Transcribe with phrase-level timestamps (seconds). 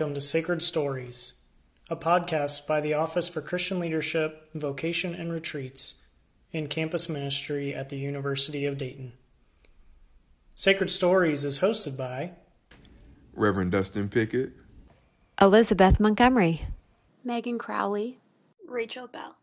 [0.00, 1.34] and welcome to Sacred Stories,
[1.90, 6.00] a podcast by the Office for Christian Leadership, Vocation, and Retreats
[6.52, 9.12] in campus ministry at the University of Dayton.
[10.54, 12.32] Sacred Stories is hosted by
[13.34, 14.52] Reverend Dustin Pickett,
[15.38, 16.62] Elizabeth Montgomery,
[17.22, 18.20] Megan Crowley,
[18.66, 19.36] Rachel Bell,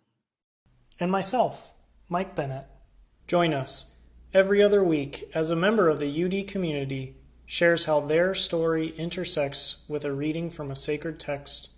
[0.99, 1.75] and myself,
[2.09, 2.65] Mike Bennett.
[3.27, 3.93] Join us
[4.33, 7.15] every other week as a member of the UD community
[7.49, 11.71] shares how their story intersects with a reading from a sacred text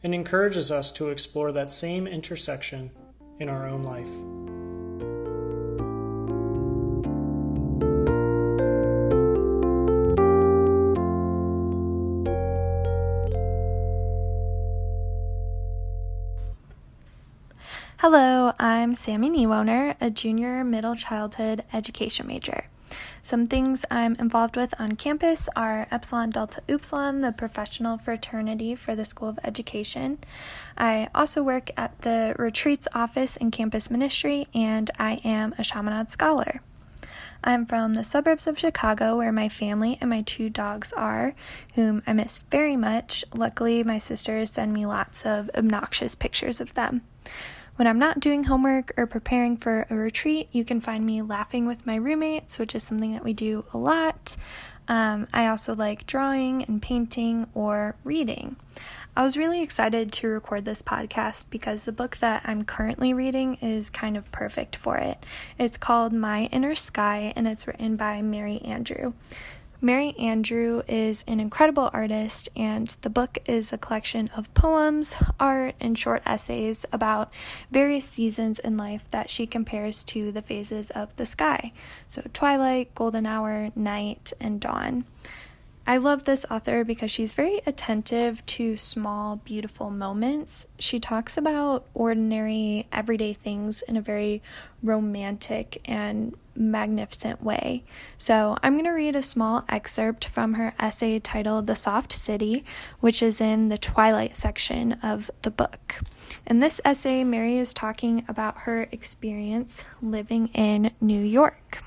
[0.00, 2.88] and encourages us to explore that same intersection
[3.40, 4.14] in our own life.
[17.98, 22.66] Hello, I'm Sammy Niewoner, a junior middle childhood education major.
[23.22, 28.94] Some things I'm involved with on campus are Epsilon Delta Upsilon, the professional fraternity for
[28.94, 30.18] the School of Education.
[30.76, 36.10] I also work at the Retreats office in campus ministry, and I am a Chaminade
[36.10, 36.60] scholar.
[37.44, 41.34] I'm from the suburbs of Chicago, where my family and my two dogs are,
[41.74, 43.24] whom I miss very much.
[43.32, 47.02] Luckily, my sisters send me lots of obnoxious pictures of them.
[47.78, 51.64] When I'm not doing homework or preparing for a retreat, you can find me laughing
[51.64, 54.36] with my roommates, which is something that we do a lot.
[54.88, 58.56] Um, I also like drawing and painting or reading.
[59.16, 63.58] I was really excited to record this podcast because the book that I'm currently reading
[63.60, 65.24] is kind of perfect for it.
[65.56, 69.12] It's called My Inner Sky and it's written by Mari Andrew.
[69.80, 75.76] Mari Andrew is an incredible artist, and the book is a collection of poems, art,
[75.78, 77.32] and short essays about
[77.70, 81.70] various seasons in life that she compares to the phases of the sky.
[82.08, 85.04] So, twilight, golden hour, night, and dawn.
[85.88, 90.66] I love this author because she's very attentive to small, beautiful moments.
[90.78, 94.42] She talks about ordinary, everyday things in a very
[94.82, 97.84] romantic and magnificent way.
[98.18, 102.66] So, I'm going to read a small excerpt from her essay titled The Soft City,
[103.00, 106.00] which is in the Twilight section of the book.
[106.46, 111.82] In this essay, Mari is talking about her experience living in New York.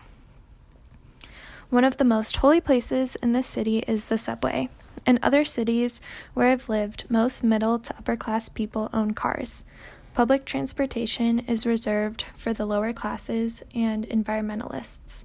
[1.72, 4.68] One of the most holy places in this city is the subway.
[5.08, 6.02] In other cities
[6.34, 9.64] where I've lived, most middle to upper class people own cars.
[10.14, 15.24] Public transportation is reserved for the lower classes and environmentalists.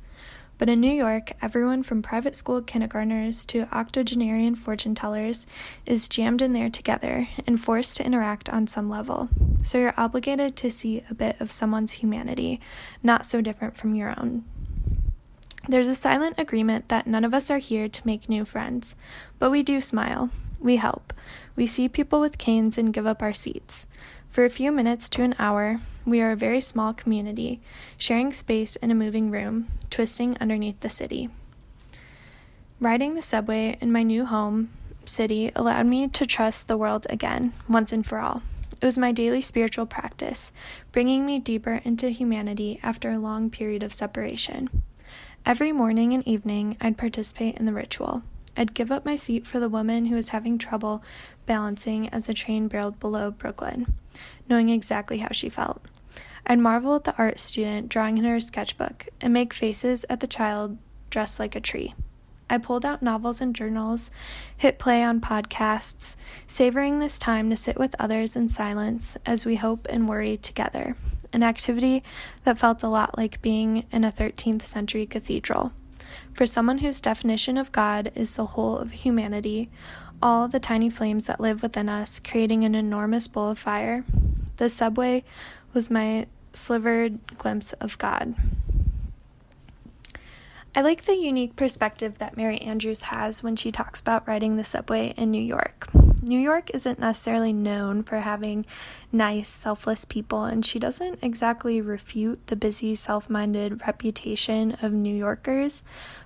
[0.56, 5.48] But in New York, everyone from private school kindergartners to octogenarian fortune tellers
[5.84, 9.28] is jammed in there together and forced to interact on some level.
[9.64, 12.60] So you're obligated to see a bit of someone's humanity,
[13.02, 14.44] not so different from your own.
[15.68, 18.94] There's a silent agreement that none of us are here to make new friends,
[19.40, 20.30] but we do smile.
[20.60, 21.12] We help.
[21.56, 23.88] We see people with canes and give up our seats.
[24.30, 27.60] For a few minutes to an hour, we are a very small community,
[27.96, 31.30] sharing space in a moving room, twisting underneath the city.
[32.78, 34.70] Riding the subway in my new home
[35.04, 38.42] city allowed me to trust the world again, once and for all.
[38.80, 40.52] It was my daily spiritual practice,
[40.92, 44.68] bringing me deeper into humanity after a long period of separation.
[45.46, 48.22] Every morning and evening, I'd participate in the ritual.
[48.56, 51.04] I'd give up my seat for the woman who was having trouble
[51.46, 53.94] balancing as the train barreled below Brooklyn,
[54.48, 55.80] knowing exactly how she felt.
[56.48, 60.26] I'd marvel at the art student drawing in her sketchbook and make faces at the
[60.26, 60.78] child
[61.10, 61.94] dressed like a tree.
[62.50, 64.10] I pulled out novels and journals,
[64.56, 66.16] hit play on podcasts,
[66.48, 70.96] savoring this time to sit with others in silence as we hope and worry together
[71.32, 72.02] an activity
[72.44, 75.72] that felt a lot like being in a 13th century cathedral.
[76.34, 79.70] For someone whose definition of God is the whole of humanity,
[80.22, 84.04] all the tiny flames that live within us creating an enormous bowl of fire,
[84.56, 85.24] the subway
[85.72, 88.34] was my slivered glimpse of God.
[90.76, 94.62] I like the unique perspective that Mari Andrews has when she talks about riding the
[94.62, 95.88] subway in New York.
[96.20, 98.66] New York isn't necessarily known for having
[99.10, 105.16] nice, selfless people, and she doesn't exactly refute the busy, self minded reputation of New
[105.16, 105.82] Yorkers.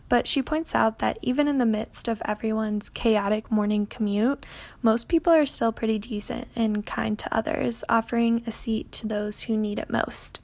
[0.09, 4.45] But she points out that even in the midst of everyone's chaotic morning commute,
[4.83, 9.43] most people are still pretty decent and kind to others, offering a seat to those
[9.43, 10.41] who need it most.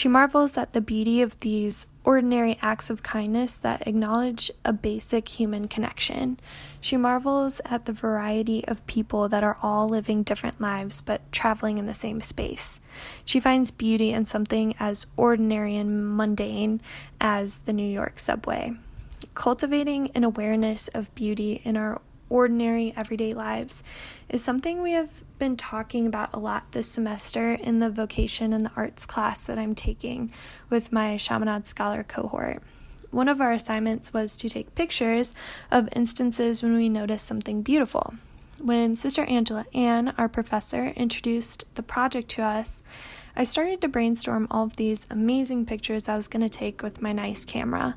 [0.00, 5.28] She marvels at the beauty of these ordinary acts of kindness that acknowledge a basic
[5.28, 6.40] human connection.
[6.80, 11.76] She marvels at the variety of people that are all living different lives but traveling
[11.76, 12.80] in the same space.
[13.26, 16.80] She finds beauty in something as ordinary and mundane
[17.20, 18.72] as the New York subway.
[19.34, 22.00] Cultivating an awareness of beauty in our
[22.30, 23.84] ordinary everyday lives
[24.28, 28.64] is something we have been talking about a lot this semester in the vocation and
[28.64, 30.32] the arts class that I'm taking
[30.70, 32.62] with my Chaminade Scholar cohort.
[33.10, 35.34] One of our assignments was to take pictures
[35.70, 38.14] of instances when we notice something beautiful.
[38.62, 42.82] When Sister Angela Ann, our professor, introduced the project to us,
[43.34, 47.00] I started to brainstorm all of these amazing pictures I was going to take with
[47.00, 47.96] my nice camera.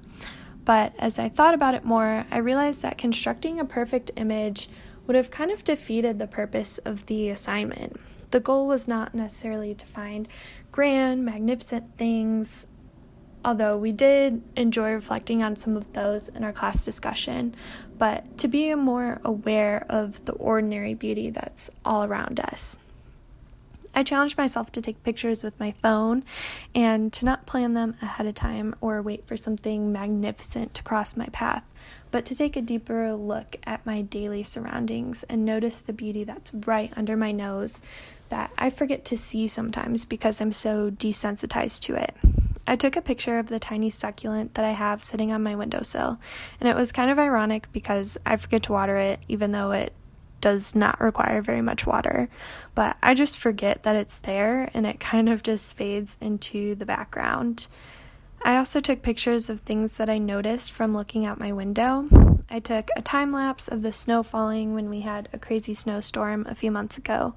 [0.65, 4.69] But as I thought about it more, I realized that constructing a perfect image
[5.05, 7.97] would have kind of defeated the purpose of the assignment.
[8.31, 10.27] The goal was not necessarily to find
[10.71, 12.67] grand, magnificent things,
[13.43, 17.55] although we did enjoy reflecting on some of those in our class discussion,
[17.97, 22.77] but to be more aware of the ordinary beauty that's all around us.
[23.95, 26.23] I challenged myself to take pictures with my phone
[26.73, 31.15] and to not plan them ahead of time or wait for something magnificent to cross
[31.15, 31.63] my path,
[32.09, 36.53] but to take a deeper look at my daily surroundings and notice the beauty that's
[36.53, 37.81] right under my nose
[38.29, 42.15] that I forget to see sometimes because I'm so desensitized to it.
[42.65, 46.17] I took a picture of the tiny succulent that I have sitting on my windowsill,
[46.59, 49.93] and it was kind of ironic because I forget to water it even though it
[50.43, 52.27] does not require very much water.
[52.75, 56.85] But I just forget that it's there and it kind of just fades into the
[56.85, 57.67] background.
[58.41, 62.09] I also took pictures of things that I noticed from looking out my window.
[62.49, 66.45] I took a time lapse of the snow falling when we had a crazy snowstorm
[66.49, 67.35] a few months ago,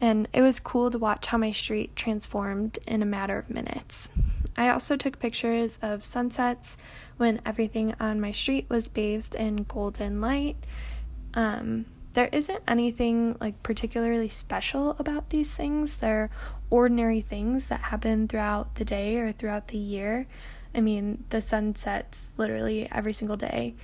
[0.00, 4.08] and it was cool to watch how my street transformed in a matter of minutes.
[4.56, 6.78] I also took pictures of sunsets
[7.18, 10.56] when everything on my street was bathed in golden light.
[11.34, 15.98] Um, there isn't anything like particularly special about these things.
[15.98, 16.30] They're
[16.68, 20.26] ordinary things that happen throughout the day or throughout the year.
[20.74, 23.74] I mean, the sun sets literally every single day,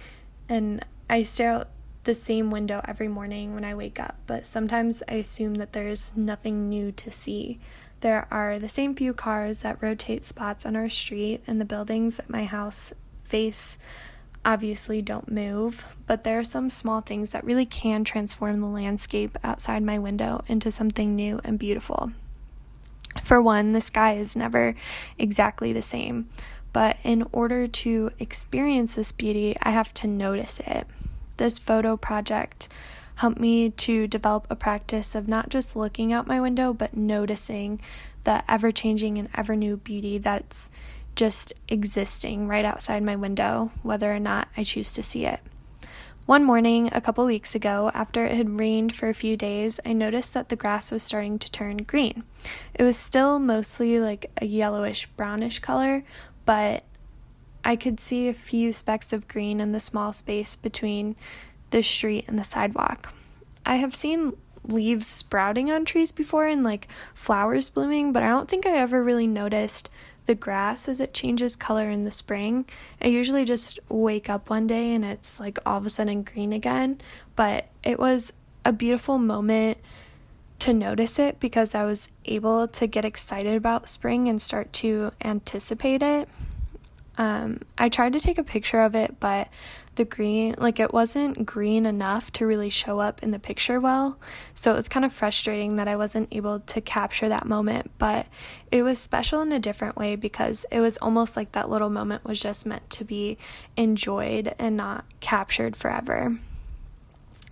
[0.49, 1.69] and I stare out
[2.05, 6.17] the same window every morning when I wake up, but sometimes I assume that there's
[6.17, 7.59] nothing new to see.
[8.01, 12.21] There are the same few cars that rotate spots on our street, and the buildings
[12.21, 12.93] at my house
[13.25, 13.79] face
[14.47, 19.37] obviously don't move, but there are some small things that really can transform the landscape
[19.43, 22.13] outside my window into something new and beautiful.
[23.23, 24.77] For one, the sky is never
[25.19, 26.29] exactly the same,
[26.73, 30.87] but in order to experience this beauty, I have to notice it.
[31.39, 32.69] This photo project
[33.17, 37.81] helped me to develop a practice of not just looking out my window, but noticing
[38.25, 40.71] the ever changing and ever new beauty that's
[41.17, 45.41] just existing right outside my window, whether or not I choose to see it.
[46.27, 49.93] One morning, a couple weeks ago, after it had rained for a few days, I
[49.93, 52.25] noticed that the grass was starting to turn green.
[52.75, 56.03] It was still mostly like a yellowish brownish color,
[56.45, 56.83] but
[57.65, 61.15] I could see a few specks of green in the small space between
[61.71, 63.13] the street and the sidewalk.
[63.65, 64.33] I have seen
[64.65, 69.03] leaves sprouting on trees before and like flowers blooming, but I don't think I ever
[69.03, 69.91] really noticed
[70.27, 72.67] the grass as it changes color in the spring.
[73.01, 76.53] I usually just wake up one day and it's like all of a sudden green
[76.53, 76.99] again,
[77.35, 78.33] but it was
[78.65, 79.79] a beautiful moment
[80.59, 85.13] to notice it because I was able to get excited about spring and start to
[85.23, 86.29] anticipate it.
[87.19, 89.49] Um, I tried to take a picture of it, but
[89.97, 94.19] the green, like it wasn't green enough to really show up in the picture well.
[94.55, 98.27] So it was kind of frustrating that I wasn't able to capture that moment, but
[98.71, 102.25] it was special in a different way because it was almost like that little moment
[102.25, 103.39] was just meant to be
[103.77, 106.37] enjoyed and not captured forever.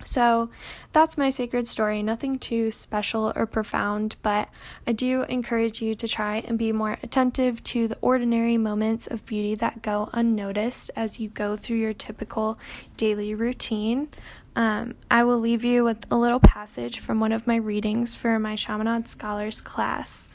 [0.05, 0.49] So
[0.93, 2.01] that's my sacred story.
[2.03, 4.49] Nothing too special or profound, but
[4.87, 9.25] I do encourage you to try and be more attentive to the ordinary moments of
[9.25, 12.57] beauty that go unnoticed as you go through your typical
[12.97, 14.09] daily routine.
[14.55, 18.39] Um, I will leave you with a little passage from one of my readings for
[18.39, 20.29] my Chaminade Scholars class.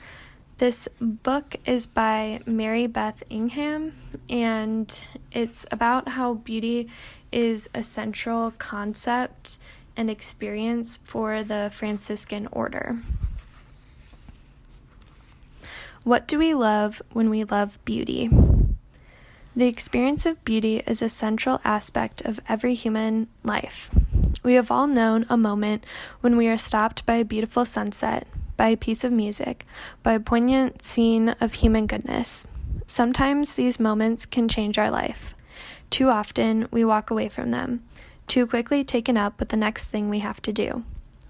[0.60, 3.94] This book is by Mary Beth Ingham,
[4.28, 5.02] and
[5.32, 6.86] it's about how beauty
[7.32, 9.56] is a central concept
[9.96, 12.98] and experience for the Franciscan order.
[16.04, 18.28] What do we love when we love beauty?
[19.56, 23.90] The experience of beauty is a central aspect of every human life.
[24.42, 25.86] We have all known a moment
[26.20, 28.26] when we are stopped by a beautiful sunset,
[28.60, 29.64] by a piece of music,
[30.02, 32.46] by a poignant scene of human goodness.
[32.86, 35.34] Sometimes these moments can change our life.
[35.88, 37.82] Too often, we walk away from them,
[38.26, 40.84] too quickly taken up with the next thing we have to do.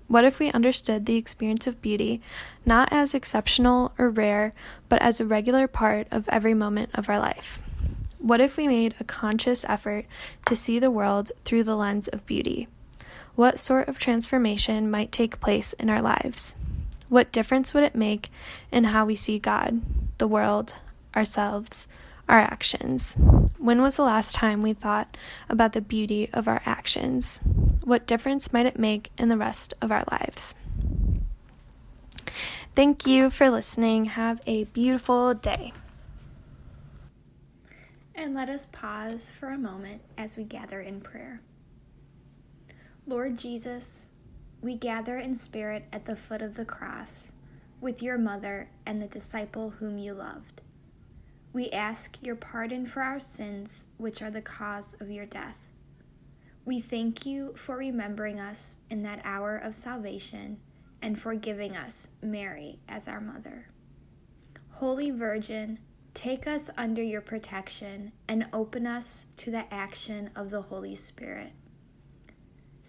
[0.09, 2.21] What if we understood the experience of beauty
[2.67, 4.53] not as exceptional or rare,
[4.89, 7.63] but as a regular part of every moment of our life?
[8.19, 10.07] What if we made a conscious effort
[10.47, 12.67] to see the world through the lens of beauty?
[13.37, 16.57] what sort of transformation might take place in our lives?
[17.11, 18.31] What difference would it make
[18.71, 19.83] in how we see God,
[20.19, 20.75] the world,
[21.14, 21.88] ourselves,
[22.29, 23.17] our actions?
[23.59, 25.17] When was the last time we thought
[25.49, 27.40] about the beauty of our actions?
[27.83, 30.55] What difference might it make in the rest of our lives?
[32.76, 34.05] Thank you for listening.
[34.05, 35.73] Have a beautiful day.
[38.14, 41.40] And let us pause for a moment as we gather in prayer.
[43.09, 44.10] Lord Jesus,
[44.62, 47.33] we gather in spirit at the foot of the cross
[47.81, 50.61] with your mother and the disciple whom you loved.
[51.52, 55.69] We ask your pardon for our sins, which are the cause of your death.
[56.67, 60.61] We thank you for remembering us in that hour of salvation
[61.00, 63.67] and for giving us Mary as our mother.
[64.69, 65.79] Holy Virgin,
[66.12, 71.52] take us under your protection and open us to the action of the Holy Spirit.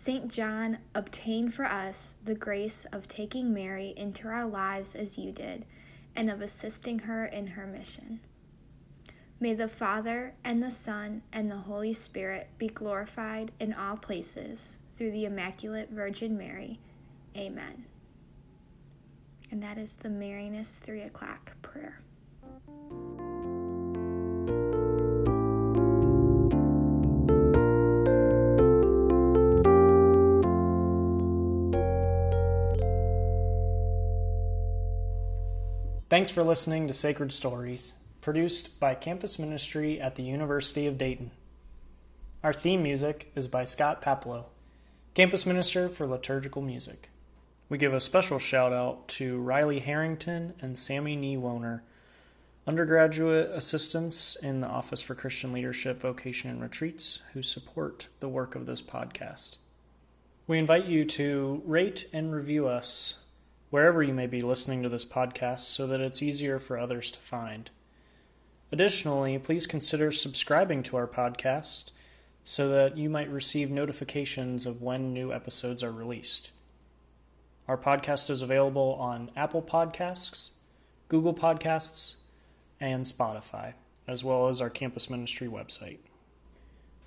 [0.04, 0.30] St.
[0.30, 5.64] John, obtain for us the grace of taking Mary into our lives as you did,
[6.16, 8.20] and of assisting her in her mission.
[9.40, 14.80] May the Father, and the Son, and the Holy Spirit be glorified in all places
[14.98, 16.80] through the Immaculate Virgin Mary.
[17.38, 17.86] Amen.
[19.52, 22.00] And that is the Marianist 3 o'clock prayer.
[36.12, 41.32] Thanks for listening to Sacred Stories, produced by Campus Ministry at the University of Dayton.
[42.44, 44.48] Our theme music is by Scott Paplow,
[45.14, 47.08] Campus Minister for Liturgical Music.
[47.70, 51.80] We give a special shout out to Riley Harrington and Sammy Niewoner,
[52.68, 58.54] undergraduate assistants in the Office for Christian Leadership, Vocation, and Retreats, who support the work
[58.56, 59.60] of this podcast.
[60.46, 63.21] We invite you to rate and review us
[63.72, 67.20] wherever you may be listening to this podcast so that it's easier for others to
[67.20, 67.72] find.
[68.72, 71.92] Additionally, please consider subscribing to our podcast
[72.44, 76.52] so that you might receive notifications of when new episodes are released.
[77.68, 80.52] Our podcast is available on Apple Podcasts,
[81.08, 82.16] Google Podcasts,
[82.80, 83.76] and Spotify,
[84.08, 86.00] as well as our campus ministry website.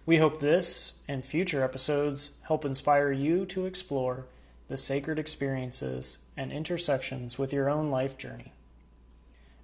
[0.07, 4.27] We hope this and future episodes help inspire you to explore
[4.75, 8.53] the sacred experiences and intersections with your own life journey.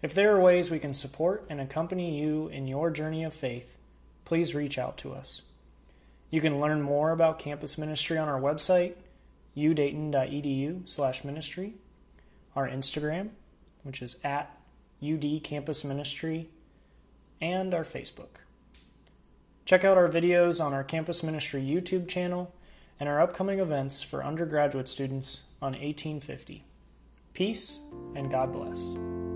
[0.02, 3.76] If there are ways we can support and accompany you in your journey of faith,
[4.24, 5.42] please reach out to us.
[6.30, 8.92] You can learn more about campus ministry on our website,
[9.56, 11.72] udayton.edu slash ministry,
[12.54, 13.30] our Instagram,
[13.82, 14.56] which is at
[15.02, 16.50] UD Campus Ministry,
[17.40, 18.44] and our Facebook.
[19.64, 22.54] Check out our videos on our Campus Ministry YouTube channel
[23.00, 26.62] and our upcoming events for undergraduate students on 1850.
[27.32, 27.80] Peace
[28.14, 29.29] and God bless.